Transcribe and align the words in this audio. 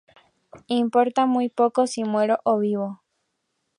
Importa 0.67 1.27
muy 1.27 1.49
poco 1.49 1.85
si 1.85 2.03
muero 2.05 2.39
o 2.43 2.57
vivo. 2.57 3.03